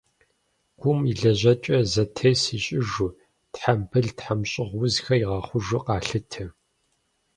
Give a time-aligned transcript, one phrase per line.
[0.79, 3.09] Гум и лэжьэкӏэр зэтес ищӏыжу,
[3.53, 6.45] тхьэмбыл-тхьэмщӏыгъу узхэр игъэхъужу къалъытэ.